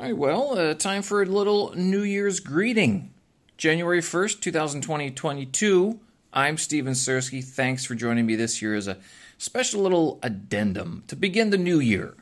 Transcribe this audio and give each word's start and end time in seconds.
All 0.00 0.06
right, 0.06 0.16
well, 0.16 0.58
uh, 0.58 0.72
time 0.72 1.02
for 1.02 1.20
a 1.20 1.26
little 1.26 1.74
New 1.76 2.00
Year's 2.00 2.40
greeting. 2.40 3.12
January 3.58 4.00
1st, 4.00 4.40
2022. 4.40 6.00
I'm 6.32 6.56
Steven 6.56 6.94
Sersky. 6.94 7.44
Thanks 7.44 7.84
for 7.84 7.94
joining 7.94 8.24
me 8.24 8.34
this 8.34 8.62
year 8.62 8.74
as 8.74 8.88
a 8.88 8.96
special 9.36 9.82
little 9.82 10.18
addendum 10.22 11.04
to 11.08 11.16
begin 11.16 11.50
the 11.50 11.58
new 11.58 11.80
year. 11.80 12.14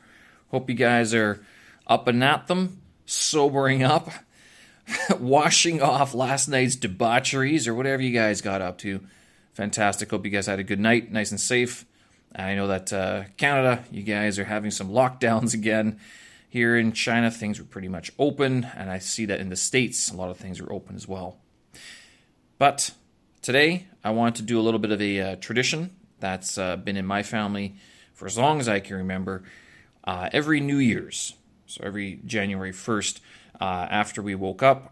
Hope 0.51 0.69
you 0.69 0.75
guys 0.75 1.13
are 1.13 1.41
up 1.87 2.09
and 2.09 2.21
at 2.21 2.47
them, 2.47 2.81
sobering 3.05 3.81
up, 3.81 4.09
washing 5.17 5.81
off 5.81 6.13
last 6.13 6.49
night's 6.49 6.75
debaucheries 6.75 7.65
or 7.65 7.73
whatever 7.73 8.01
you 8.01 8.11
guys 8.11 8.41
got 8.41 8.61
up 8.61 8.77
to. 8.79 8.99
Fantastic. 9.53 10.11
Hope 10.11 10.25
you 10.25 10.31
guys 10.31 10.47
had 10.47 10.59
a 10.59 10.63
good 10.63 10.81
night, 10.81 11.13
nice 11.13 11.31
and 11.31 11.39
safe. 11.39 11.85
I 12.35 12.55
know 12.55 12.67
that 12.67 12.91
uh, 12.91 13.23
Canada, 13.37 13.85
you 13.89 14.03
guys 14.03 14.37
are 14.37 14.43
having 14.43 14.71
some 14.71 14.89
lockdowns 14.89 15.53
again. 15.53 15.97
Here 16.51 16.75
in 16.75 16.93
China, 16.93 17.29
things 17.29 17.59
were 17.59 17.65
pretty 17.65 17.89
much 17.89 18.11
open, 18.17 18.65
and 18.75 18.89
I 18.89 18.97
see 18.97 19.25
that 19.25 19.39
in 19.39 19.49
the 19.49 19.55
States, 19.55 20.09
a 20.09 20.15
lot 20.15 20.31
of 20.31 20.37
things 20.37 20.59
are 20.59 20.73
open 20.73 20.95
as 20.95 21.07
well. 21.07 21.37
But 22.57 22.89
today, 23.43 23.85
I 24.03 24.09
want 24.09 24.35
to 24.37 24.41
do 24.41 24.59
a 24.59 24.63
little 24.63 24.79
bit 24.79 24.89
of 24.89 24.99
a 24.99 25.21
uh, 25.21 25.35
tradition 25.35 25.95
that's 26.19 26.57
uh, 26.57 26.75
been 26.75 26.97
in 26.97 27.05
my 27.05 27.21
family 27.21 27.75
for 28.15 28.25
as 28.25 28.35
long 28.35 28.59
as 28.59 28.67
I 28.67 28.79
can 28.79 28.97
remember. 28.97 29.43
Uh, 30.03 30.29
every 30.33 30.59
New 30.59 30.79
Year's, 30.79 31.35
so 31.67 31.83
every 31.83 32.19
January 32.25 32.71
1st, 32.71 33.19
uh, 33.61 33.87
after 33.91 34.23
we 34.23 34.33
woke 34.33 34.63
up, 34.63 34.91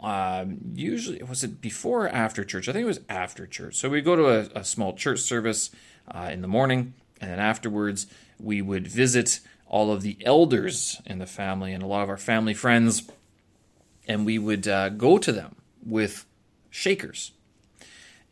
um, 0.00 0.58
usually, 0.74 1.22
was 1.22 1.44
it 1.44 1.60
before 1.60 2.06
or 2.06 2.08
after 2.08 2.42
church? 2.42 2.68
I 2.68 2.72
think 2.72 2.82
it 2.82 2.86
was 2.86 3.00
after 3.08 3.46
church. 3.46 3.76
So 3.76 3.88
we 3.88 4.00
go 4.00 4.16
to 4.16 4.26
a, 4.26 4.60
a 4.60 4.64
small 4.64 4.92
church 4.92 5.20
service 5.20 5.70
uh, 6.10 6.30
in 6.32 6.42
the 6.42 6.48
morning, 6.48 6.94
and 7.20 7.30
then 7.30 7.38
afterwards, 7.38 8.08
we 8.40 8.60
would 8.60 8.88
visit 8.88 9.38
all 9.68 9.92
of 9.92 10.02
the 10.02 10.16
elders 10.24 11.00
in 11.06 11.18
the 11.18 11.26
family 11.26 11.72
and 11.72 11.82
a 11.82 11.86
lot 11.86 12.02
of 12.02 12.08
our 12.08 12.16
family 12.16 12.54
friends, 12.54 13.08
and 14.06 14.24
we 14.24 14.38
would 14.38 14.68
uh, 14.68 14.88
go 14.90 15.18
to 15.18 15.32
them 15.32 15.56
with 15.84 16.24
shakers. 16.70 17.32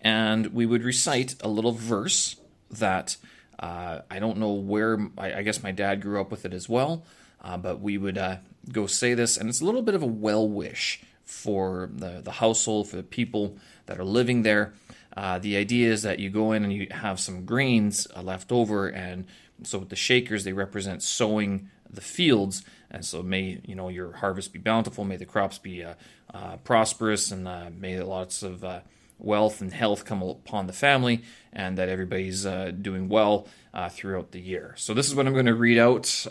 And 0.00 0.48
we 0.48 0.66
would 0.66 0.84
recite 0.84 1.34
a 1.40 1.48
little 1.48 1.72
verse 1.72 2.36
that 2.70 3.16
uh, 3.58 4.00
I 4.10 4.18
don't 4.18 4.38
know 4.38 4.52
where, 4.52 4.98
I, 5.16 5.34
I, 5.34 5.42
guess 5.42 5.62
my 5.62 5.72
dad 5.72 6.02
grew 6.02 6.20
up 6.20 6.30
with 6.30 6.44
it 6.44 6.52
as 6.52 6.68
well, 6.68 7.04
uh, 7.40 7.56
but 7.56 7.80
we 7.80 7.96
would 7.96 8.18
uh, 8.18 8.38
go 8.70 8.86
say 8.86 9.14
this, 9.14 9.36
and 9.36 9.48
it's 9.48 9.60
a 9.60 9.64
little 9.64 9.82
bit 9.82 9.94
of 9.94 10.02
a 10.02 10.06
well 10.06 10.48
wish 10.48 11.02
for 11.24 11.88
the, 11.92 12.20
the 12.22 12.32
household, 12.32 12.88
for 12.88 12.96
the 12.96 13.02
people 13.02 13.56
that 13.86 13.98
are 13.98 14.04
living 14.04 14.42
there. 14.42 14.74
Uh, 15.16 15.38
the 15.38 15.56
idea 15.56 15.90
is 15.90 16.02
that 16.02 16.18
you 16.18 16.28
go 16.28 16.52
in 16.52 16.64
and 16.64 16.72
you 16.72 16.88
have 16.90 17.20
some 17.20 17.44
grains 17.44 18.06
uh, 18.16 18.22
left 18.22 18.50
over, 18.50 18.88
and 18.88 19.24
so 19.62 19.78
with 19.78 19.88
the 19.88 19.96
shakers, 19.96 20.44
they 20.44 20.52
represent 20.52 21.02
sowing 21.02 21.70
the 21.90 22.00
fields, 22.00 22.64
and 22.90 23.04
so 23.04 23.22
may 23.22 23.60
you 23.64 23.74
know 23.74 23.88
your 23.88 24.12
harvest 24.12 24.52
be 24.52 24.58
bountiful, 24.58 25.04
may 25.04 25.16
the 25.16 25.24
crops 25.24 25.58
be 25.58 25.84
uh, 25.84 25.94
uh, 26.32 26.56
prosperous, 26.58 27.30
and 27.30 27.46
uh, 27.46 27.70
may 27.76 28.00
lots 28.00 28.42
of 28.42 28.64
uh, 28.64 28.80
wealth 29.18 29.60
and 29.60 29.72
health 29.72 30.04
come 30.04 30.22
upon 30.22 30.66
the 30.66 30.72
family, 30.72 31.22
and 31.52 31.78
that 31.78 31.88
everybody's 31.88 32.44
uh, 32.44 32.72
doing 32.80 33.08
well 33.08 33.46
uh, 33.72 33.88
throughout 33.88 34.32
the 34.32 34.40
year. 34.40 34.74
So 34.76 34.92
this 34.92 35.06
is 35.06 35.14
what 35.14 35.26
I'm 35.26 35.32
going 35.32 35.46
to 35.46 35.54
read 35.54 35.78
out. 35.78 36.26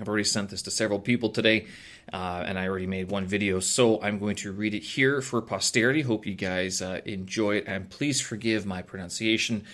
I've 0.00 0.08
already 0.08 0.24
sent 0.24 0.50
this 0.50 0.62
to 0.62 0.70
several 0.70 0.98
people 0.98 1.28
today, 1.28 1.66
and 2.12 2.58
I 2.58 2.66
already 2.66 2.86
made 2.86 3.10
one 3.10 3.26
video, 3.26 3.60
so 3.60 4.00
I'm 4.02 4.18
going 4.18 4.36
to 4.36 4.50
read 4.50 4.74
it 4.74 4.82
here 4.82 5.20
for 5.20 5.42
posterity. 5.42 6.00
Hope 6.00 6.26
you 6.26 6.34
guys 6.34 6.80
enjoy 6.80 7.56
it, 7.56 7.64
and 7.66 7.90
please 7.90 8.20
forgive 8.20 8.64
my 8.64 8.82
pronunciation 8.82 9.64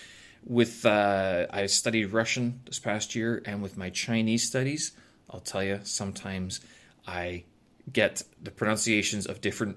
with 0.44 0.84
uh, 0.86 1.46
I 1.50 1.66
studied 1.66 2.12
Russian 2.12 2.60
this 2.66 2.78
past 2.78 3.14
year, 3.14 3.42
and 3.44 3.62
with 3.62 3.76
my 3.76 3.90
Chinese 3.90 4.46
studies, 4.46 4.92
I'll 5.30 5.40
tell 5.40 5.62
you 5.62 5.80
sometimes 5.84 6.60
I 7.06 7.44
get 7.92 8.22
the 8.42 8.50
pronunciations 8.50 9.26
of 9.26 9.40
different 9.40 9.76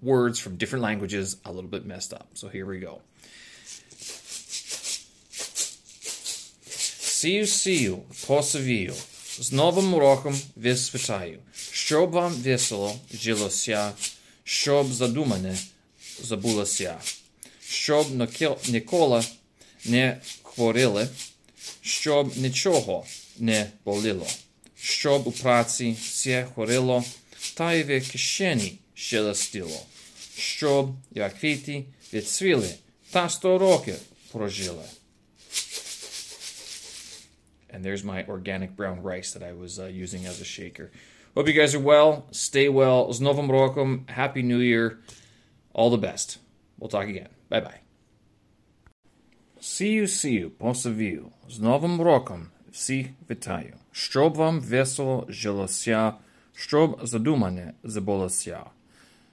words 0.00 0.38
from 0.38 0.56
different 0.56 0.82
languages 0.82 1.36
a 1.44 1.52
little 1.52 1.70
bit 1.70 1.86
messed 1.86 2.12
up. 2.12 2.28
So 2.34 2.48
here 2.48 2.66
we 2.66 2.80
go. 2.80 3.00
Сію 7.22 7.46
сію, 7.46 8.02
посивію, 8.26 8.94
з 9.38 9.52
новим 9.52 9.94
роком 9.94 10.40
висвітаю, 10.56 11.38
щоб 11.72 12.10
вам 12.10 12.32
весело 12.32 12.96
жилося, 13.14 13.92
щоб 14.44 14.92
задумане 14.92 15.56
забулося, 16.22 16.98
щоб 17.60 18.06
ніколи 18.68 19.22
не 19.85 20.17
хворіли, 20.43 21.07
щоб 21.81 22.37
нічого 22.37 23.05
не 23.39 23.69
боліло, 23.85 24.27
щоб 24.75 25.27
у 25.27 25.31
праці 25.31 25.97
все 26.01 26.47
хорило, 26.55 27.03
та 27.53 27.73
й 27.73 27.83
в 27.83 28.11
кишені 28.11 28.79
шелестіло, 28.93 29.85
щоб, 30.37 30.89
як 31.11 31.39
квіти, 31.39 31.85
відцвіли, 32.13 32.75
та 33.11 33.29
сто 33.29 33.57
років 33.57 33.95
прожили. 34.31 34.83
And 37.73 37.83
there's 37.83 38.03
my 38.03 38.25
organic 38.25 38.75
brown 38.75 39.03
rice 39.03 39.33
that 39.33 39.43
I 39.43 39.53
was 39.53 39.77
uh, 39.77 39.85
using 39.85 40.25
as 40.25 40.41
a 40.41 40.45
shaker. 40.45 40.89
Hope 41.35 41.47
you 41.47 41.53
guys 41.53 41.75
are 41.75 41.79
well. 41.79 42.25
Stay 42.31 42.67
well. 42.69 43.13
Z 43.13 43.19
Novim 43.21 43.51
Rokom. 43.51 44.05
Happy 44.07 44.41
New 44.41 44.57
Year. 44.57 44.99
All 45.73 45.91
the 45.91 45.97
best. 45.97 46.39
We'll 46.79 46.89
talk 46.89 47.07
again. 47.07 47.29
Bye 47.49 47.59
bye. 47.59 47.79
Сію, 49.64 50.08
сію, 50.08 50.50
посивію, 50.50 51.26
з 51.48 51.58
Новим 51.58 52.00
роком 52.00 52.46
всіх 52.72 53.06
вітаю, 53.30 53.74
щоб 53.92 54.34
вам 54.34 54.60
весело 54.60 55.26
жилося, 55.28 56.12
щоб 56.54 57.00
задумане 57.02 57.72
забулося, 57.84 58.60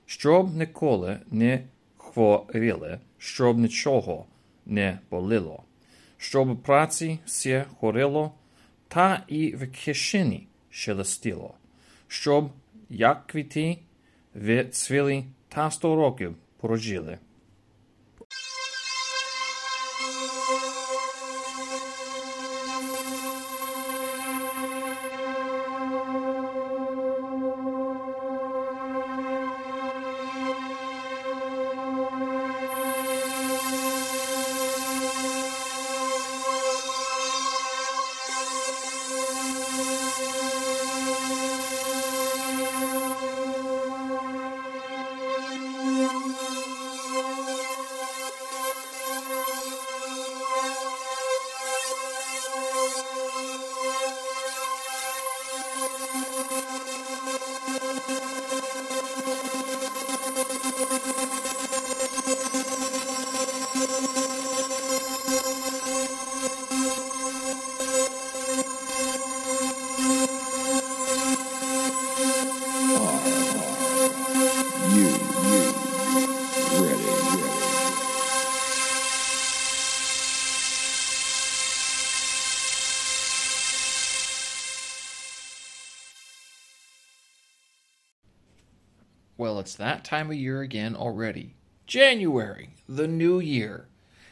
щоб 0.05 0.55
ніколи 0.55 1.19
не 1.31 1.63
хворіли, 1.97 2.99
щоб 3.17 3.57
нічого 3.57 4.25
не 4.65 4.99
боліло, 5.11 5.63
щоб 6.17 6.61
праці 6.63 7.19
все 7.25 7.65
хорило, 7.79 8.31
та 8.87 9.23
і 9.27 9.55
в 9.55 9.71
кишені 9.71 10.47
шелестіло, 10.69 11.53
щоб, 12.07 12.49
як 12.89 13.27
квіти, 13.27 13.77
відцвіли 14.35 15.23
та 15.47 15.71
сто 15.71 15.95
років 15.95 16.35
прожили. 16.59 17.17
It's 89.69 89.75
that 89.75 90.03
time 90.03 90.31
of 90.31 90.35
year 90.35 90.61
again 90.61 90.95
already. 90.95 91.53
January, 91.85 92.71
the 92.87 93.07
new 93.07 93.39
year, 93.39 93.87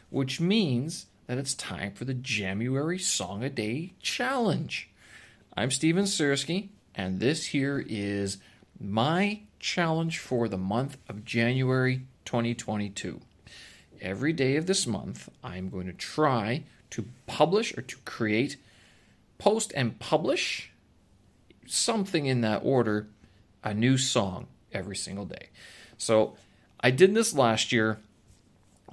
which 0.09 0.41
means 0.41 1.05
that 1.27 1.37
it's 1.37 1.53
time 1.53 1.91
for 1.91 2.05
the 2.05 2.15
January 2.15 2.97
Song 2.97 3.43
a 3.43 3.49
Day 3.51 3.93
Challenge. 4.01 4.89
I'm 5.55 5.69
Steven 5.69 6.05
Sersky, 6.05 6.69
and 6.95 7.19
this 7.19 7.45
here 7.45 7.85
is 7.87 8.39
my 8.79 9.41
challenge 9.59 10.17
for 10.17 10.49
the 10.49 10.57
month 10.57 10.97
of 11.07 11.23
January 11.23 12.07
2022. 12.25 13.21
Every 14.01 14.33
day 14.33 14.55
of 14.55 14.65
this 14.65 14.87
month, 14.87 15.29
I'm 15.43 15.69
going 15.69 15.85
to 15.85 15.93
try 15.93 16.63
to 16.89 17.05
publish 17.27 17.77
or 17.77 17.83
to 17.83 17.97
create, 18.05 18.57
post 19.37 19.71
and 19.75 19.99
publish 19.99 20.71
something 21.67 22.25
in 22.25 22.41
that 22.41 22.61
order, 22.63 23.05
a 23.63 23.75
new 23.75 23.99
song 23.99 24.47
every 24.77 24.95
single 24.95 25.25
day. 25.25 25.49
So 25.97 26.35
I 26.79 26.91
did 26.91 27.13
this 27.13 27.33
last 27.33 27.71
year. 27.71 27.99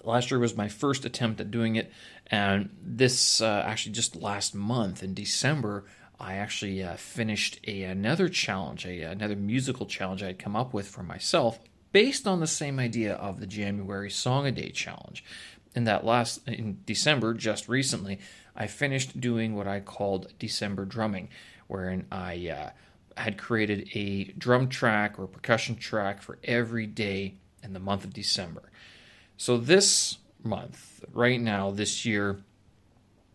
Last 0.03 0.31
year 0.31 0.41
was 0.41 0.57
my 0.57 0.69
first 0.69 1.05
attempt 1.05 1.41
at 1.41 1.51
doing 1.51 1.77
it, 1.77 1.91
and 2.27 2.69
this 2.83 3.41
uh, 3.41 3.63
actually 3.67 3.93
just 3.93 4.17
last 4.17 4.55
month 4.55 5.03
in 5.03 5.15
December, 5.15 5.85
I 6.21 6.35
actually 6.35 6.83
uh, 6.83 6.97
finished 6.97 7.61
a, 7.67 7.85
another 7.85 8.29
challenge, 8.29 8.85
a, 8.85 9.03
another 9.03 9.37
musical 9.37 9.87
challenge 9.87 10.23
I 10.23 10.27
had 10.27 10.39
come 10.39 10.57
up 10.57 10.75
with 10.75 10.89
for 10.89 11.03
myself, 11.03 11.59
based 11.93 12.27
on 12.27 12.41
the 12.41 12.47
same 12.47 12.79
idea 12.79 13.15
of 13.15 13.41
the 13.41 13.47
January 13.47 14.11
Song 14.11 14.47
a 14.47 14.53
Day 14.53 14.71
challenge. 14.71 15.25
In 15.75 15.85
that 15.85 16.05
last 16.05 16.47
in 16.47 16.79
December, 16.87 17.33
just 17.35 17.69
recently, 17.69 18.19
I 18.55 18.67
finished 18.67 19.21
doing 19.21 19.55
what 19.55 19.67
I 19.67 19.81
called 19.81 20.33
December 20.39 20.85
drumming, 20.85 21.29
wherein 21.67 22.07
I 22.13 22.49
uh, 22.49 22.71
had 23.17 23.39
created 23.39 23.89
a 23.95 24.25
drum 24.39 24.69
track 24.69 25.19
or 25.19 25.27
percussion 25.27 25.77
track 25.77 26.23
for 26.23 26.39
every 26.45 26.87
day 26.87 27.35
in 27.63 27.73
the 27.73 27.81
month 27.81 28.05
of 28.05 28.13
December. 28.13 28.63
So 29.37 29.57
this 29.57 30.19
month, 30.43 31.05
right 31.13 31.41
now, 31.41 31.71
this 31.71 32.05
year, 32.05 32.41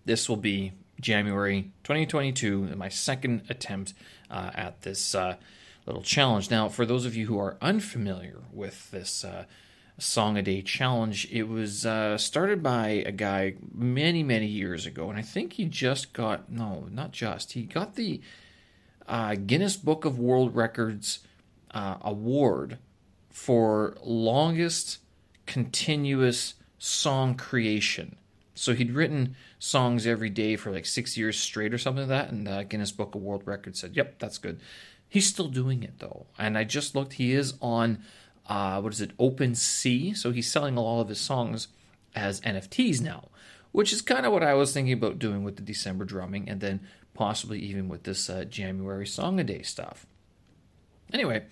this 0.06 0.30
will 0.30 0.38
be 0.38 0.74
January 1.00 1.72
2022, 1.84 2.76
my 2.76 2.90
second 2.90 3.44
attempt 3.50 3.94
uh, 4.30 4.52
at 4.54 4.82
this 4.82 5.16
uh, 5.16 5.36
little 5.86 6.02
challenge. 6.02 6.52
Now, 6.52 6.70
for 6.70 6.86
those 6.86 7.06
of 7.06 7.16
you 7.16 7.28
who 7.28 7.40
are 7.40 7.58
unfamiliar 7.62 8.42
with 8.54 8.92
this 8.92 9.24
uh, 9.24 9.46
Song 9.98 10.38
a 10.38 10.42
Day 10.42 10.62
challenge, 10.62 11.28
it 11.32 11.44
was 11.44 11.86
uh, 11.86 12.18
started 12.18 12.62
by 12.64 13.04
a 13.06 13.12
guy 13.12 13.56
many, 13.74 14.24
many 14.24 14.48
years 14.48 14.86
ago, 14.86 15.10
and 15.10 15.18
I 15.18 15.22
think 15.22 15.54
he 15.54 15.66
just 15.66 16.14
got 16.14 16.52
no, 16.52 16.88
not 16.92 17.12
just, 17.12 17.54
he 17.54 17.64
got 17.64 17.96
the 17.96 18.22
uh, 19.10 19.36
Guinness 19.36 19.76
Book 19.76 20.06
of 20.06 20.18
World 20.20 20.56
Records 20.56 21.20
uh, 21.72 21.96
award 22.02 22.78
for 23.30 23.98
longest 24.04 25.00
continuous 25.46 26.54
song 26.78 27.36
creation. 27.36 28.16
So 28.54 28.74
he'd 28.74 28.92
written 28.92 29.36
songs 29.58 30.06
every 30.06 30.30
day 30.30 30.56
for 30.56 30.72
like 30.72 30.86
six 30.86 31.18
years 31.18 31.40
straight 31.40 31.74
or 31.74 31.78
something 31.78 32.08
like 32.08 32.28
that, 32.28 32.32
and 32.32 32.46
the 32.46 32.64
Guinness 32.64 32.92
Book 32.92 33.16
of 33.16 33.22
World 33.22 33.44
Records 33.46 33.80
said, 33.80 33.96
"Yep, 33.96 34.20
that's 34.20 34.38
good." 34.38 34.60
He's 35.08 35.26
still 35.26 35.48
doing 35.48 35.82
it 35.82 36.00
though, 36.00 36.28
and 36.38 36.58
I 36.58 36.64
just 36.64 36.94
looked. 36.94 37.14
He 37.14 37.34
is 37.34 37.56
on 37.62 38.04
uh, 38.48 38.82
what 38.82 38.94
is 38.94 39.02
it, 39.02 39.16
OpenSea? 39.18 40.18
So 40.18 40.32
he's 40.32 40.52
selling 40.52 40.76
a 40.76 40.82
lot 40.82 41.02
of 41.02 41.10
his 41.10 41.22
songs 41.22 41.68
as 42.16 42.42
NFTs 42.42 43.00
now, 43.00 43.30
which 43.72 43.94
is 43.94 44.02
kind 44.02 44.26
of 44.26 44.32
what 44.32 44.44
I 44.44 44.54
was 44.54 44.74
thinking 44.74 44.94
about 44.94 45.20
doing 45.20 45.44
with 45.44 45.56
the 45.56 45.62
December 45.62 46.06
drumming, 46.06 46.50
and 46.50 46.62
then 46.62 46.82
possibly 47.14 47.60
even 47.60 47.88
with 47.90 48.04
this 48.04 48.30
uh, 48.30 48.46
January 48.46 49.06
Song 49.08 49.40
a 49.40 49.44
Day 49.44 49.62
stuff. 49.62 50.06
Anyway, 51.12 51.46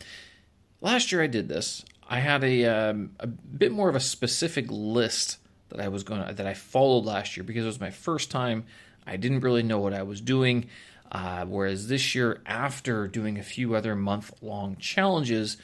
last 0.81 1.11
year 1.11 1.21
I 1.21 1.27
did 1.27 1.49
this. 1.49 1.83
I 2.09 2.19
had 2.19 2.43
a 2.43 2.65
um, 2.65 3.11
a 3.19 3.27
bit 3.27 3.71
more 3.71 3.89
of 3.89 3.95
a 3.95 3.99
specific 3.99 4.65
list 4.69 5.37
that 5.69 5.81
I 5.81 5.89
was 5.89 6.03
going 6.03 6.25
to, 6.25 6.33
that 6.33 6.47
I 6.47 6.53
followed 6.53 7.05
last 7.05 7.35
year 7.35 7.43
because 7.43 7.63
it 7.63 7.67
was 7.67 7.81
my 7.81 7.91
first 7.91 8.31
time. 8.31 8.65
I 9.05 9.17
didn't 9.17 9.41
really 9.41 9.63
know 9.63 9.79
what 9.79 9.93
I 9.93 10.03
was 10.03 10.21
doing. 10.21 10.69
Uh, 11.11 11.45
whereas 11.45 11.87
this 11.87 12.15
year, 12.15 12.41
after 12.45 13.07
doing 13.07 13.37
a 13.37 13.43
few 13.43 13.75
other 13.75 13.95
month 13.95 14.31
long 14.41 14.75
challenges, 14.75 15.57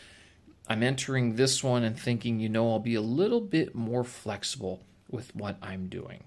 I'm 0.68 0.84
entering 0.84 1.36
this 1.36 1.62
one 1.64 1.84
and 1.84 2.00
thinking, 2.00 2.40
you 2.40 2.48
know, 2.48 2.72
I'll 2.72 2.80
be 2.80 2.96
a 2.96 3.02
little 3.02 3.42
bit 3.42 3.76
more 3.76 4.06
flexible 4.06 4.82
with 5.10 5.36
what 5.36 5.58
I'm 5.62 5.88
doing. 5.88 6.24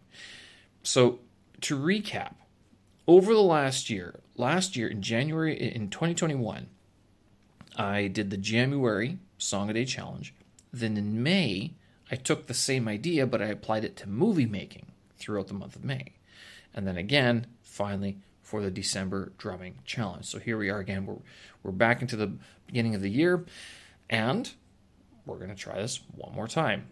So, 0.83 1.21
to 1.63 1.79
recap, 1.79 2.35
over 3.09 3.33
the 3.33 3.41
last 3.41 3.89
year, 3.89 4.21
last 4.37 4.77
year 4.77 4.89
in 4.89 5.03
January, 5.03 5.57
in 5.57 5.89
2021, 5.89 6.69
I 7.77 8.09
did 8.09 8.31
the 8.31 8.37
January 8.37 9.19
Song 9.39 9.71
a 9.71 9.73
Day 9.73 9.85
Challenge. 9.85 10.35
Then 10.73 10.97
in 10.97 11.23
May, 11.23 11.75
I 12.11 12.17
took 12.17 12.47
the 12.47 12.55
same 12.55 12.89
idea, 12.89 13.27
but 13.27 13.43
I 13.43 13.47
applied 13.47 13.85
it 13.85 13.97
to 13.97 14.09
movie 14.09 14.47
making 14.47 14.87
throughout 15.17 15.49
the 15.49 15.55
month 15.55 15.77
of 15.77 15.85
May. 15.85 16.15
And 16.75 16.87
then 16.87 16.97
again, 16.97 17.47
finally, 17.63 18.19
for 18.43 18.63
the 18.63 18.71
December 18.71 19.33
drumming 19.39 19.79
challenge. 19.85 20.27
So 20.27 20.39
here 20.39 20.57
we 20.57 20.71
are 20.71 20.79
again. 20.79 21.05
We're, 21.05 21.17
we're 21.63 21.73
back 21.73 22.01
into 22.01 22.17
the 22.17 22.33
beginning 22.67 22.95
of 22.95 23.03
the 23.03 23.11
year, 23.11 23.45
and 24.09 24.53
we're 25.25 25.39
going 25.39 25.49
to 25.49 25.57
try 25.57 25.81
this 25.81 26.01
one 26.15 26.35
more 26.35 26.47
time. 26.47 26.87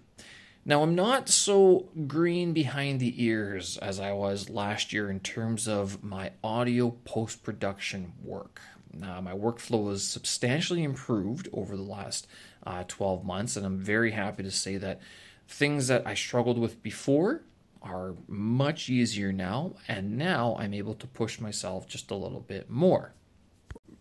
Now, 0.67 0.83
I'm 0.83 0.95
not 0.95 1.29
so 1.29 1.91
green 2.07 2.55
behind 2.55 2.99
the 2.99 3.23
ears 3.23 3.77
as 3.77 4.01
I 4.01 4.13
was 4.13 4.49
last 4.49 4.95
year 4.95 5.11
in 5.11 5.21
terms 5.21 5.69
of 5.69 6.03
my 6.03 6.33
audio 6.43 6.93
post 7.05 7.43
production 7.43 8.15
work. 8.23 8.63
Uh, 9.03 9.21
my 9.21 9.33
workflow 9.33 9.91
has 9.91 10.07
substantially 10.07 10.83
improved 10.83 11.51
over 11.53 11.77
the 11.77 11.83
last 11.83 12.27
uh, 12.67 12.85
12 12.89 13.27
months, 13.27 13.57
and 13.57 13.67
I'm 13.67 13.77
very 13.77 14.13
happy 14.13 14.43
to 14.43 14.51
say 14.51 14.79
that 14.79 15.01
things 15.49 15.89
that 15.89 16.07
I 16.07 16.15
struggled 16.15 16.57
with 16.57 16.83
before 16.83 17.43
are 17.83 18.15
much 18.27 18.89
easier 18.89 19.33
now, 19.33 19.75
and 19.87 20.17
now 20.17 20.57
I'm 20.59 20.73
able 20.73 20.95
to 20.95 21.07
push 21.07 21.41
myself 21.41 21.87
just 21.87 22.11
a 22.11 22.15
little 22.15 22.41
bit 22.41 22.71
more. 22.71 23.13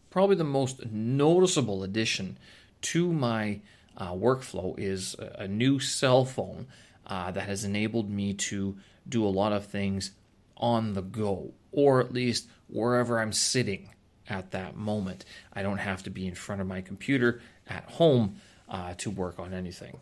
Probably 0.10 0.38
the 0.38 0.46
most 0.46 0.86
noticeable 0.86 1.84
addition 1.84 2.38
to 2.84 3.12
my 3.12 3.60
uh, 3.98 4.12
workflow 4.12 4.76
is 4.78 5.16
a, 5.20 5.48
new 5.48 5.80
cell 5.80 6.26
phone 6.26 6.68
uh, 7.08 7.32
that 7.32 7.48
has 7.48 7.64
enabled 7.64 8.10
me 8.10 8.34
to 8.34 8.78
do 9.08 9.26
a 9.26 9.30
lot 9.30 9.54
of 9.54 9.66
things 9.66 10.12
on 10.58 10.94
the 10.94 11.02
go, 11.02 11.52
or 11.72 12.00
at 12.00 12.14
least 12.14 12.48
wherever 12.70 13.20
I'm 13.20 13.34
sitting 13.34 13.90
at 14.30 14.52
that 14.52 14.76
moment. 14.76 15.26
I 15.54 15.62
don't 15.62 15.78
have 15.78 16.04
to 16.04 16.10
be 16.10 16.28
in 16.28 16.36
front 16.36 16.62
of 16.62 16.68
my 16.68 16.82
computer 16.82 17.42
at 17.68 17.84
home 17.92 18.38
uh, 18.70 18.94
to 18.96 19.10
work 19.10 19.40
on 19.40 19.54
anything. 19.54 20.00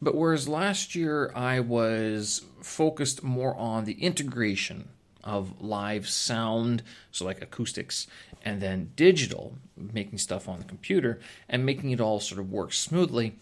But 0.00 0.16
whereas 0.16 0.48
last 0.48 0.94
year 0.94 1.30
I 1.34 1.60
was 1.60 2.42
focused 2.60 3.22
more 3.22 3.54
on 3.56 3.84
the 3.84 4.02
integration 4.02 4.88
of 5.24 5.60
live 5.60 6.08
sound, 6.08 6.82
so 7.10 7.24
like 7.24 7.42
acoustics, 7.42 8.06
and 8.44 8.60
then 8.60 8.92
digital, 8.96 9.56
making 9.76 10.18
stuff 10.18 10.48
on 10.48 10.58
the 10.58 10.64
computer 10.64 11.20
and 11.48 11.64
making 11.64 11.90
it 11.90 12.00
all 12.00 12.20
sort 12.20 12.40
of 12.40 12.50
work 12.50 12.72
smoothly. 12.72 13.36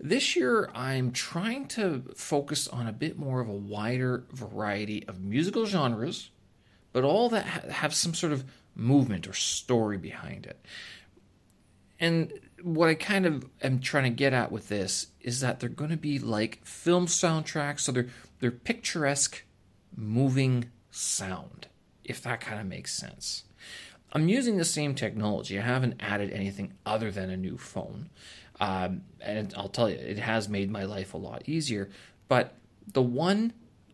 This 0.00 0.36
year 0.36 0.70
I'm 0.74 1.10
trying 1.12 1.66
to 1.68 2.04
focus 2.16 2.68
on 2.68 2.86
a 2.86 2.92
bit 2.92 3.18
more 3.18 3.40
of 3.40 3.48
a 3.48 3.52
wider 3.52 4.24
variety 4.32 5.06
of 5.08 5.22
musical 5.22 5.66
genres, 5.66 6.30
but 6.92 7.04
all 7.04 7.28
that 7.30 7.44
have 7.70 7.94
some 7.94 8.14
sort 8.14 8.32
of 8.32 8.44
movement 8.76 9.26
or 9.26 9.32
story 9.32 9.98
behind 9.98 10.46
it. 10.46 10.64
And 12.00 12.32
what 12.62 12.88
I 12.88 12.94
kind 12.94 13.26
of 13.26 13.46
am 13.62 13.80
trying 13.80 14.04
to 14.04 14.10
get 14.10 14.32
at 14.32 14.50
with 14.50 14.68
this 14.68 15.08
is 15.20 15.40
that 15.40 15.60
they're 15.60 15.68
going 15.68 15.90
to 15.90 15.96
be 15.96 16.18
like 16.18 16.64
film 16.64 17.06
soundtracks, 17.06 17.80
so 17.80 17.92
they're 17.92 18.08
they're 18.40 18.50
picturesque, 18.50 19.42
moving 19.96 20.70
sound, 20.94 21.68
if 22.04 22.22
that 22.22 22.40
kind 22.40 22.60
of 22.60 22.66
makes 22.66 22.92
sense. 22.92 23.44
I'm 24.12 24.28
using 24.28 24.56
the 24.56 24.64
same 24.64 24.94
technology. 24.94 25.58
I 25.58 25.62
haven't 25.62 25.96
added 26.00 26.30
anything 26.30 26.74
other 26.86 27.10
than 27.10 27.30
a 27.30 27.36
new 27.36 27.58
phone, 27.58 28.10
um, 28.60 29.02
and 29.20 29.52
I'll 29.56 29.68
tell 29.68 29.90
you, 29.90 29.96
it 29.96 30.18
has 30.18 30.48
made 30.48 30.70
my 30.70 30.84
life 30.84 31.14
a 31.14 31.18
lot 31.18 31.48
easier. 31.48 31.90
But 32.28 32.54
the 32.92 33.02
one 33.02 33.52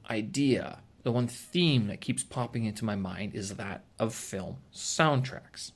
idea 0.09 0.78
the 1.02 1.12
one 1.12 1.26
theme 1.26 1.87
that 1.87 2.00
keeps 2.00 2.23
popping 2.23 2.64
into 2.64 2.85
my 2.85 2.97
mind 2.97 3.35
is 3.35 3.57
that 3.57 3.85
of 3.99 4.14
film 4.14 4.59
soundtracks. 4.75 5.73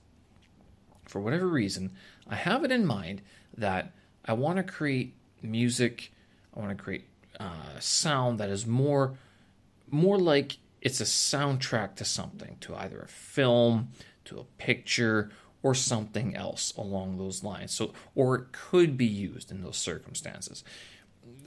For 1.06 1.20
whatever 1.20 1.46
reason, 1.46 1.92
I 2.28 2.36
have 2.36 2.64
it 2.64 2.72
in 2.72 2.84
mind 2.84 3.22
that 3.56 3.92
I 4.24 4.32
want 4.34 4.56
to 4.58 4.62
create 4.62 5.14
music, 5.42 6.12
I 6.54 6.60
want 6.60 6.76
to 6.76 6.82
create 6.82 7.06
uh, 7.40 7.78
sound 7.80 8.38
that 8.38 8.50
is 8.50 8.66
more 8.66 9.16
more 9.90 10.18
like 10.18 10.58
it's 10.84 11.00
a 11.00 11.04
soundtrack 11.04 11.96
to 11.96 12.04
something, 12.04 12.58
to 12.60 12.76
either 12.76 13.00
a 13.00 13.08
film, 13.08 13.88
to 14.26 14.38
a 14.38 14.44
picture, 14.58 15.30
or 15.62 15.74
something 15.74 16.36
else 16.36 16.74
along 16.76 17.16
those 17.16 17.42
lines. 17.42 17.72
So, 17.72 17.94
or 18.14 18.36
it 18.36 18.52
could 18.52 18.98
be 18.98 19.06
used 19.06 19.50
in 19.50 19.62
those 19.62 19.78
circumstances. 19.78 20.62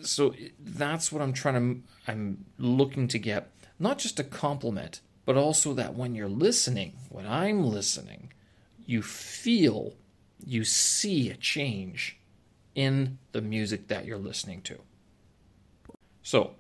So 0.01 0.33
that's 0.59 1.11
what 1.11 1.21
I'm 1.21 1.33
trying 1.33 1.83
to. 1.83 2.11
I'm 2.11 2.45
looking 2.57 3.07
to 3.09 3.19
get 3.19 3.51
not 3.77 3.99
just 3.99 4.19
a 4.19 4.23
compliment, 4.23 5.01
but 5.23 5.37
also 5.37 5.73
that 5.75 5.93
when 5.93 6.15
you're 6.15 6.27
listening, 6.27 6.93
when 7.09 7.27
I'm 7.27 7.63
listening, 7.63 8.33
you 8.87 9.03
feel, 9.03 9.93
you 10.43 10.63
see 10.63 11.29
a 11.29 11.35
change 11.35 12.19
in 12.73 13.19
the 13.33 13.41
music 13.41 13.87
that 13.89 14.05
you're 14.05 14.17
listening 14.17 14.61
to. 14.61 14.79
So, 16.23 16.55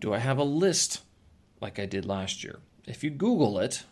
do 0.00 0.14
I 0.14 0.18
have 0.18 0.38
a 0.38 0.44
list 0.44 1.02
like 1.60 1.78
I 1.78 1.86
did 1.86 2.04
last 2.04 2.44
year? 2.44 2.60
If 2.86 3.04
you 3.04 3.10
Google 3.10 3.58
it, 3.58 3.84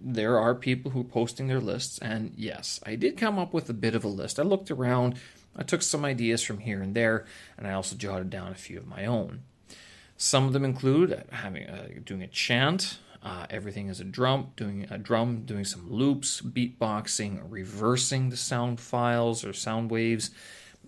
there 0.00 0.38
are 0.38 0.54
people 0.54 0.92
who 0.92 1.00
are 1.00 1.04
posting 1.04 1.48
their 1.48 1.60
lists, 1.60 1.98
and 1.98 2.32
yes, 2.36 2.80
I 2.86 2.94
did 2.94 3.16
come 3.16 3.38
up 3.38 3.52
with 3.52 3.68
a 3.68 3.74
bit 3.74 3.94
of 3.94 4.04
a 4.04 4.08
list. 4.08 4.38
I 4.38 4.42
looked 4.42 4.70
around, 4.70 5.16
I 5.56 5.62
took 5.64 5.82
some 5.82 6.04
ideas 6.04 6.42
from 6.42 6.58
here 6.58 6.80
and 6.82 6.94
there, 6.94 7.26
and 7.56 7.66
I 7.66 7.72
also 7.72 7.96
jotted 7.96 8.30
down 8.30 8.52
a 8.52 8.56
few 8.56 8.78
of 8.78 8.86
my 8.86 9.06
own. 9.06 9.42
Some 10.16 10.46
of 10.46 10.52
them 10.52 10.64
include 10.64 11.24
having 11.30 11.66
uh, 11.66 11.88
doing 12.04 12.22
a 12.22 12.28
chant, 12.28 12.98
uh, 13.22 13.46
everything 13.50 13.88
as 13.88 14.00
a 14.00 14.04
drum, 14.04 14.52
doing 14.56 14.86
a 14.90 14.98
drum, 14.98 15.42
doing 15.44 15.64
some 15.64 15.90
loops, 15.90 16.40
beatboxing, 16.40 17.40
reversing 17.48 18.30
the 18.30 18.36
sound 18.36 18.80
files 18.80 19.44
or 19.44 19.52
sound 19.52 19.90
waves, 19.90 20.30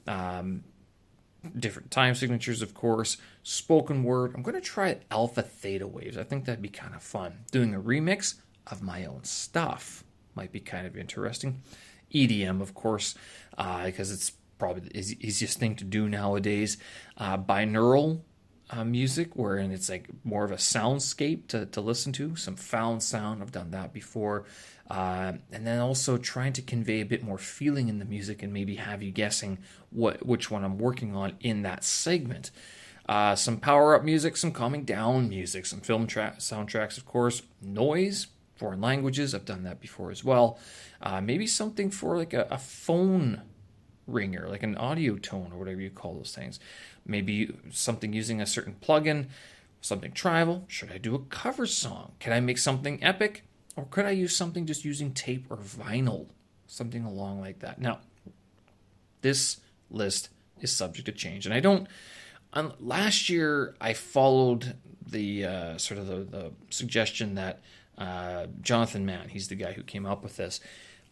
um, 0.06 0.64
different 1.58 1.90
time 1.90 2.14
signatures, 2.14 2.62
of 2.62 2.74
course, 2.74 3.16
spoken 3.42 4.04
word. 4.04 4.32
I'm 4.34 4.42
going 4.42 4.54
to 4.54 4.60
try 4.60 4.98
alpha 5.10 5.42
theta 5.42 5.86
waves. 5.86 6.16
I 6.18 6.24
think 6.24 6.44
that'd 6.44 6.62
be 6.62 6.68
kind 6.68 6.94
of 6.94 7.02
fun. 7.02 7.44
Doing 7.50 7.74
a 7.74 7.80
remix 7.80 8.34
of 8.66 8.82
my 8.82 9.04
own 9.04 9.24
stuff 9.24 10.04
might 10.34 10.52
be 10.52 10.60
kind 10.60 10.86
of 10.86 10.96
interesting. 10.96 11.62
EDM, 12.14 12.60
of 12.60 12.74
course, 12.74 13.14
uh, 13.56 13.84
because 13.84 14.10
it's 14.10 14.32
probably 14.58 14.88
the 14.88 15.26
easiest 15.26 15.58
thing 15.58 15.74
to 15.76 15.84
do 15.84 16.08
nowadays. 16.08 16.76
Uh, 17.16 17.38
binaural 17.38 18.20
uh, 18.70 18.84
music, 18.84 19.34
wherein 19.34 19.72
it's 19.72 19.88
like 19.88 20.08
more 20.24 20.44
of 20.44 20.52
a 20.52 20.56
soundscape 20.56 21.48
to, 21.48 21.66
to 21.66 21.80
listen 21.80 22.12
to, 22.12 22.36
some 22.36 22.56
found 22.56 23.02
sound. 23.02 23.42
I've 23.42 23.52
done 23.52 23.70
that 23.72 23.92
before. 23.92 24.44
Uh, 24.88 25.34
and 25.52 25.66
then 25.66 25.78
also 25.78 26.16
trying 26.16 26.52
to 26.52 26.62
convey 26.62 27.00
a 27.00 27.04
bit 27.04 27.22
more 27.22 27.38
feeling 27.38 27.88
in 27.88 28.00
the 28.00 28.04
music 28.04 28.42
and 28.42 28.52
maybe 28.52 28.74
have 28.74 29.02
you 29.02 29.12
guessing 29.12 29.58
what 29.90 30.26
which 30.26 30.50
one 30.50 30.64
I'm 30.64 30.78
working 30.78 31.14
on 31.14 31.36
in 31.40 31.62
that 31.62 31.84
segment. 31.84 32.50
Uh, 33.10 33.34
some 33.34 33.56
power 33.56 33.96
up 33.96 34.04
music, 34.04 34.36
some 34.36 34.52
calming 34.52 34.84
down 34.84 35.28
music, 35.28 35.66
some 35.66 35.80
film 35.80 36.06
tra- 36.06 36.36
soundtracks, 36.38 36.96
of 36.96 37.04
course, 37.04 37.42
noise, 37.60 38.28
foreign 38.54 38.80
languages. 38.80 39.34
I've 39.34 39.44
done 39.44 39.64
that 39.64 39.80
before 39.80 40.12
as 40.12 40.22
well. 40.22 40.60
Uh, 41.02 41.20
maybe 41.20 41.44
something 41.44 41.90
for 41.90 42.16
like 42.16 42.32
a, 42.32 42.46
a 42.52 42.56
phone 42.56 43.42
ringer, 44.06 44.48
like 44.48 44.62
an 44.62 44.76
audio 44.76 45.16
tone 45.16 45.50
or 45.52 45.58
whatever 45.58 45.80
you 45.80 45.90
call 45.90 46.14
those 46.14 46.32
things. 46.32 46.60
Maybe 47.04 47.52
something 47.72 48.12
using 48.12 48.40
a 48.40 48.46
certain 48.46 48.76
plugin, 48.80 49.26
something 49.80 50.12
tribal. 50.12 50.64
Should 50.68 50.92
I 50.92 50.98
do 50.98 51.16
a 51.16 51.18
cover 51.18 51.66
song? 51.66 52.12
Can 52.20 52.32
I 52.32 52.38
make 52.38 52.58
something 52.58 53.02
epic? 53.02 53.42
Or 53.74 53.86
could 53.90 54.04
I 54.04 54.10
use 54.10 54.36
something 54.36 54.66
just 54.66 54.84
using 54.84 55.12
tape 55.14 55.46
or 55.50 55.56
vinyl? 55.56 56.26
Something 56.68 57.02
along 57.02 57.40
like 57.40 57.58
that. 57.58 57.80
Now, 57.80 57.98
this 59.20 59.56
list 59.90 60.28
is 60.60 60.70
subject 60.70 61.06
to 61.06 61.12
change. 61.12 61.44
And 61.44 61.52
I 61.52 61.58
don't. 61.58 61.88
Last 62.54 63.28
year, 63.28 63.74
I 63.80 63.92
followed 63.92 64.76
the 65.06 65.44
uh, 65.44 65.78
sort 65.78 66.00
of 66.00 66.06
the, 66.06 66.16
the 66.16 66.52
suggestion 66.70 67.34
that 67.36 67.60
uh, 67.98 68.46
Jonathan 68.60 69.06
Mann, 69.06 69.28
he's 69.28 69.48
the 69.48 69.54
guy 69.54 69.72
who 69.72 69.82
came 69.82 70.06
up 70.06 70.22
with 70.22 70.36
this, 70.36 70.60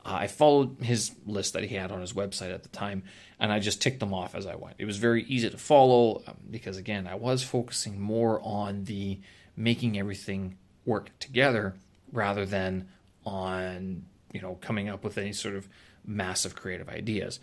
uh, 0.05 0.15
I 0.15 0.27
followed 0.27 0.77
his 0.81 1.13
list 1.27 1.53
that 1.53 1.65
he 1.65 1.75
had 1.75 1.93
on 1.93 2.01
his 2.01 2.13
website 2.13 2.53
at 2.53 2.63
the 2.63 2.69
time, 2.71 3.03
and 3.39 3.53
I 3.53 3.59
just 3.59 3.83
ticked 3.83 4.01
them 4.01 4.15
off 4.15 4.35
as 4.35 4.47
I 4.47 4.55
went. 4.55 4.77
It 4.79 4.85
was 4.85 4.97
very 4.97 5.25
easy 5.25 5.51
to 5.51 5.59
follow 5.59 6.23
um, 6.27 6.37
because, 6.51 6.77
again, 6.77 7.07
I 7.07 7.15
was 7.17 7.43
focusing 7.43 8.01
more 8.01 8.41
on 8.43 8.85
the 8.85 9.21
making 9.57 9.99
everything 9.99 10.57
work 10.87 11.11
together 11.19 11.75
rather 12.13 12.47
than 12.47 12.89
on 13.27 14.05
you 14.33 14.41
know 14.41 14.57
coming 14.61 14.89
up 14.89 15.05
with 15.05 15.19
any 15.19 15.33
sort 15.33 15.55
of 15.55 15.69
massive 16.07 16.55
creative 16.55 16.89
ideas. 16.89 17.41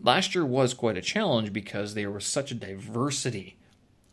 Last 0.00 0.34
year 0.34 0.44
was 0.44 0.74
quite 0.74 0.96
a 0.96 1.02
challenge 1.02 1.52
because 1.52 1.94
there 1.94 2.10
was 2.10 2.24
such 2.24 2.50
a 2.50 2.54
diversity 2.54 3.56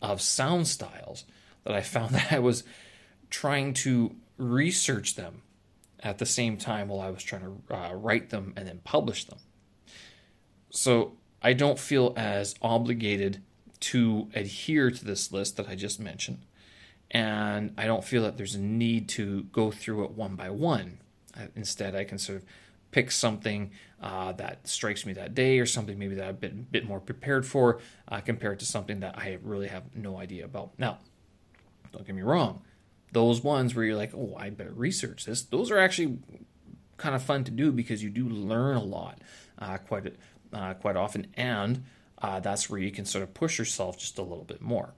of 0.01 0.21
sound 0.21 0.67
styles 0.67 1.25
that 1.63 1.75
I 1.75 1.81
found 1.81 2.11
that 2.15 2.31
I 2.31 2.39
was 2.39 2.63
trying 3.29 3.73
to 3.73 4.15
research 4.37 5.15
them 5.15 5.41
at 6.01 6.17
the 6.17 6.25
same 6.25 6.57
time 6.57 6.87
while 6.87 7.01
I 7.01 7.09
was 7.09 7.23
trying 7.23 7.41
to 7.41 7.75
uh, 7.75 7.93
write 7.93 8.29
them 8.29 8.53
and 8.55 8.67
then 8.67 8.81
publish 8.83 9.25
them. 9.25 9.39
So 10.69 11.13
I 11.41 11.53
don't 11.53 11.79
feel 11.79 12.13
as 12.17 12.55
obligated 12.61 13.41
to 13.79 14.29
adhere 14.33 14.91
to 14.91 15.05
this 15.05 15.31
list 15.31 15.57
that 15.57 15.69
I 15.69 15.75
just 15.75 15.99
mentioned. 15.99 16.45
And 17.11 17.73
I 17.77 17.85
don't 17.85 18.03
feel 18.03 18.23
that 18.23 18.37
there's 18.37 18.55
a 18.55 18.59
need 18.59 19.07
to 19.09 19.43
go 19.51 19.71
through 19.71 20.05
it 20.05 20.11
one 20.11 20.35
by 20.35 20.49
one. 20.49 20.99
instead, 21.55 21.95
I 21.95 22.03
can 22.03 22.17
sort 22.17 22.37
of 22.39 22.45
pick 22.95 23.11
something 23.11 23.71
uh, 24.01 24.31
that 24.31 24.65
strikes 24.65 25.05
me 25.05 25.11
that 25.11 25.35
day 25.35 25.59
or 25.59 25.65
something 25.65 25.99
maybe 25.99 26.15
that 26.15 26.25
I've 26.25 26.39
been 26.39 26.51
a 26.51 26.71
bit 26.71 26.85
more 26.85 27.01
prepared 27.01 27.45
for 27.45 27.81
uh, 28.07 28.21
compared 28.21 28.59
to 28.59 28.65
something 28.65 29.01
that 29.01 29.17
I 29.17 29.37
really 29.43 29.67
have 29.67 29.93
no 29.93 30.17
idea 30.17 30.45
about. 30.45 30.79
Now, 30.79 30.99
don't 31.91 32.05
get 32.05 32.15
me 32.15 32.21
wrong, 32.21 32.61
those 33.11 33.43
ones 33.43 33.75
where 33.75 33.83
you're 33.83 33.97
like, 33.97 34.13
oh, 34.15 34.33
I 34.39 34.49
better 34.49 34.71
research 34.71 35.25
this, 35.25 35.41
those 35.41 35.71
are 35.71 35.77
actually 35.77 36.19
kind 36.95 37.15
of 37.15 37.21
fun 37.21 37.43
to 37.43 37.51
do 37.51 37.73
because 37.73 38.01
you 38.01 38.09
do 38.09 38.29
learn 38.29 38.77
a 38.77 38.83
lot 38.83 39.19
uh, 39.59 39.77
quite 39.77 40.15
uh, 40.53 40.73
quite 40.75 40.95
often, 40.95 41.27
and 41.35 41.83
uh, 42.21 42.39
that's 42.39 42.69
where 42.69 42.79
you 42.79 42.91
can 42.91 43.03
sort 43.03 43.23
of 43.23 43.33
push 43.33 43.59
yourself 43.59 43.99
just 43.99 44.17
a 44.17 44.21
little 44.21 44.45
bit 44.45 44.61
more. 44.61 44.93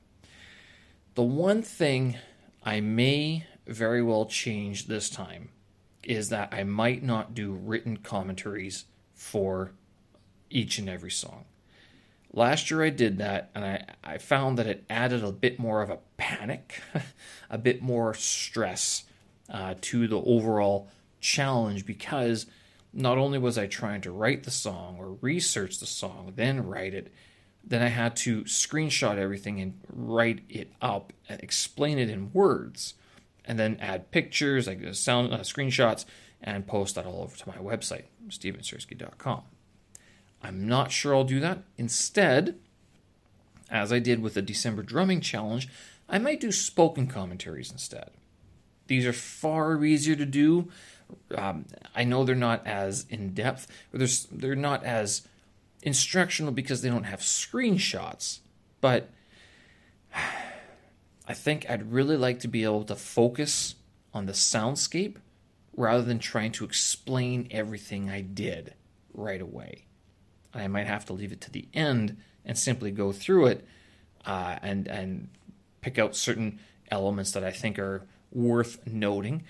The 1.15 1.23
one 1.23 1.63
thing 1.63 2.15
I 2.63 2.79
may 2.79 3.47
very 3.65 4.03
well 4.03 4.27
change 4.27 4.85
this 4.85 5.09
time 5.09 5.49
is 6.03 6.29
that 6.29 6.53
I 6.53 6.63
might 6.63 7.03
not 7.03 7.33
do 7.33 7.51
written 7.51 7.97
commentaries 7.97 8.85
for 9.13 9.71
each 10.49 10.77
and 10.77 10.89
every 10.89 11.11
song. 11.11 11.45
Last 12.33 12.69
year 12.69 12.83
I 12.83 12.89
did 12.89 13.17
that, 13.17 13.49
and 13.55 13.65
I, 13.65 13.85
I 14.03 14.17
found 14.17 14.57
that 14.57 14.67
it 14.67 14.85
added 14.89 15.23
a 15.23 15.31
bit 15.31 15.59
more 15.59 15.81
of 15.81 15.89
a 15.89 15.99
panic, 16.17 16.81
a 17.49 17.57
bit 17.57 17.81
more 17.81 18.13
stress 18.13 19.05
uh, 19.49 19.75
to 19.81 20.07
the 20.07 20.21
overall 20.21 20.89
challenge 21.19 21.85
because 21.85 22.45
not 22.93 23.17
only 23.17 23.37
was 23.37 23.57
I 23.57 23.67
trying 23.67 24.01
to 24.01 24.11
write 24.11 24.43
the 24.43 24.51
song 24.51 24.97
or 24.99 25.17
research 25.21 25.79
the 25.79 25.85
song, 25.85 26.33
then 26.35 26.65
write 26.65 26.93
it, 26.93 27.11
then 27.63 27.81
I 27.81 27.87
had 27.87 28.15
to 28.17 28.43
screenshot 28.43 29.17
everything 29.17 29.59
and 29.59 29.79
write 29.89 30.41
it 30.49 30.71
up 30.81 31.13
and 31.27 31.41
explain 31.41 31.99
it 31.99 32.09
in 32.09 32.31
words, 32.33 32.93
and 33.47 33.57
then 33.57 33.77
add 33.79 34.11
pictures, 34.11 34.67
like 34.67 34.93
sound 34.93 35.33
uh, 35.33 35.39
screenshots, 35.39 36.05
and 36.41 36.67
post 36.67 36.95
that 36.95 37.05
all 37.05 37.21
over 37.21 37.35
to 37.35 37.47
my 37.47 37.55
website, 37.55 38.03
stevensersky.com. 38.29 39.41
I'm 40.43 40.67
not 40.67 40.91
sure 40.91 41.15
I'll 41.15 41.23
do 41.23 41.39
that. 41.39 41.63
Instead, 41.77 42.59
as 43.69 43.91
I 43.91 43.99
did 43.99 44.21
with 44.21 44.35
the 44.35 44.41
December 44.41 44.83
drumming 44.83 45.21
challenge, 45.21 45.67
I 46.07 46.19
might 46.19 46.39
do 46.39 46.51
spoken 46.51 47.07
commentaries 47.07 47.71
instead. 47.71 48.11
These 48.87 49.05
are 49.05 49.13
far 49.13 49.83
easier 49.83 50.15
to 50.15 50.25
do. 50.25 50.69
Um, 51.35 51.65
I 51.95 52.03
know 52.03 52.23
they're 52.23 52.35
not 52.35 52.65
as 52.65 53.05
in 53.09 53.33
depth, 53.33 53.67
or 53.93 53.99
they're 54.31 54.55
not 54.55 54.83
as 54.83 55.27
instructional 55.81 56.51
because 56.51 56.81
they 56.81 56.89
don't 56.89 57.03
have 57.03 57.19
screenshots. 57.19 58.39
But 58.79 59.09
I 61.27 61.33
think 61.33 61.69
I'd 61.69 61.91
really 61.91 62.17
like 62.17 62.39
to 62.39 62.47
be 62.47 62.63
able 62.63 62.85
to 62.85 62.95
focus 62.95 63.75
on 64.13 64.25
the 64.25 64.33
soundscape 64.33 65.17
rather 65.75 66.03
than 66.03 66.19
trying 66.19 66.51
to 66.53 66.65
explain 66.65 67.47
everything 67.51 68.09
I 68.09 68.21
did 68.21 68.73
right 69.13 69.41
away. 69.41 69.85
I 70.53 70.67
might 70.67 70.87
have 70.87 71.05
to 71.05 71.13
leave 71.13 71.31
it 71.31 71.41
to 71.41 71.51
the 71.51 71.67
end 71.73 72.17
and 72.45 72.57
simply 72.57 72.91
go 72.91 73.11
through 73.11 73.47
it 73.47 73.67
uh, 74.25 74.57
and 74.61 74.87
and 74.87 75.29
pick 75.81 75.99
out 75.99 76.15
certain 76.15 76.59
elements 76.89 77.31
that 77.31 77.43
I 77.43 77.51
think 77.51 77.77
are 77.77 78.07
worth 78.31 78.85
noting 78.87 79.43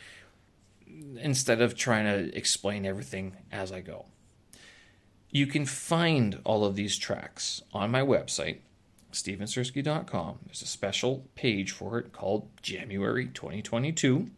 instead 1.19 1.61
of 1.61 1.75
trying 1.75 2.05
to 2.05 2.35
explain 2.35 2.85
everything 2.85 3.37
as 3.51 3.71
I 3.71 3.81
go. 3.81 4.05
You 5.29 5.45
can 5.47 5.65
find 5.65 6.39
all 6.43 6.65
of 6.65 6.75
these 6.75 6.97
tracks 6.97 7.61
on 7.73 7.91
my 7.91 8.01
website, 8.01 8.59
stevensersky.com. 9.11 10.39
There's 10.45 10.61
a 10.61 10.67
special 10.67 11.27
page 11.35 11.71
for 11.71 11.97
it 11.99 12.13
called 12.13 12.49
January 12.61 13.27
2022. 13.27 14.29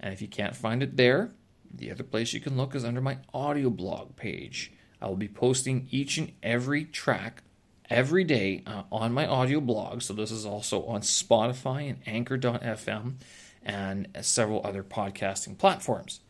And 0.00 0.12
if 0.12 0.22
you 0.22 0.28
can't 0.28 0.56
find 0.56 0.82
it 0.82 0.96
there, 0.96 1.32
the 1.72 1.90
other 1.90 2.04
place 2.04 2.32
you 2.32 2.40
can 2.40 2.56
look 2.56 2.74
is 2.74 2.84
under 2.84 3.00
my 3.00 3.18
audio 3.32 3.70
blog 3.70 4.16
page. 4.16 4.72
I 5.00 5.06
will 5.06 5.16
be 5.16 5.28
posting 5.28 5.88
each 5.90 6.18
and 6.18 6.32
every 6.42 6.84
track 6.84 7.42
every 7.90 8.24
day 8.24 8.62
uh, 8.66 8.82
on 8.90 9.12
my 9.12 9.26
audio 9.26 9.60
blog. 9.60 10.02
So 10.02 10.14
this 10.14 10.30
is 10.30 10.46
also 10.46 10.84
on 10.84 11.02
Spotify 11.02 11.90
and 11.90 11.98
Anchor.fm 12.06 13.14
and 13.62 14.08
several 14.20 14.60
other 14.64 14.82
podcasting 14.82 15.58
platforms. 15.58 16.20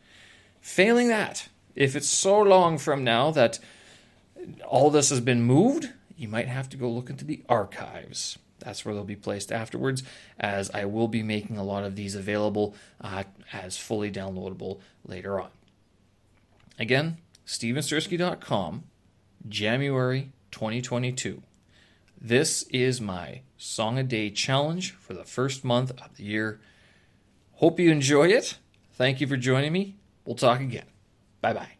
Failing 0.61 1.09
that, 1.09 1.49
if 1.75 1.95
it's 1.95 2.09
so 2.09 2.41
long 2.41 2.77
from 2.77 3.03
now 3.03 3.31
that 3.31 3.59
all 4.67 4.89
this 4.89 5.09
has 5.09 5.21
been 5.21 5.43
moved, 5.43 5.89
you 6.17 6.27
might 6.27 6.47
have 6.47 6.69
to 6.69 6.77
go 6.77 6.89
look 6.89 7.09
into 7.09 7.25
the 7.25 7.43
archives. 7.49 8.37
That's 8.59 8.85
where 8.85 8.95
they'll 8.95 9.03
be 9.03 9.15
placed 9.15 9.51
afterwards, 9.51 10.03
as 10.39 10.71
I 10.71 10.85
will 10.85 11.07
be 11.07 11.23
making 11.23 11.57
a 11.57 11.63
lot 11.63 11.83
of 11.83 11.95
these 11.95 12.15
available 12.15 12.73
uh, 13.01 13.23
as 13.51 13.77
fully 13.77 14.11
downloadable 14.11 14.79
later 15.05 15.39
on. 15.39 15.49
Again, 16.79 17.17
stevensersky.com, 17.45 18.83
January 19.47 20.31
2022. 20.51 21.41
This 22.19 22.63
is 22.63 23.01
my 23.01 23.41
Song 23.57 23.97
a 23.97 24.03
Day 24.03 24.29
challenge 24.29 24.91
for 24.93 25.13
the 25.13 25.23
first 25.23 25.63
month 25.63 25.91
of 25.91 26.15
the 26.15 26.23
year. 26.23 26.59
Hope 27.55 27.79
you 27.79 27.91
enjoy 27.91 28.27
it. 28.29 28.57
Thank 28.93 29.21
you 29.21 29.27
for 29.27 29.37
joining 29.37 29.73
me. 29.73 29.95
We'll 30.25 30.35
talk 30.35 30.59
again. 30.59 30.85
Bye 31.41 31.53
bye. 31.53 31.74